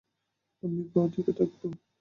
আমি 0.63 0.81
বাঁ-দিকে 0.93 1.31
থাকবো। 1.39 1.65